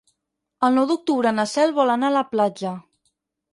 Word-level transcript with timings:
El 0.67 0.73
nou 0.77 0.87
d'octubre 0.91 1.35
na 1.41 1.45
Cel 1.53 1.75
vol 1.81 1.93
anar 1.97 2.11
a 2.11 2.17
la 2.19 2.25
platja. 2.35 2.75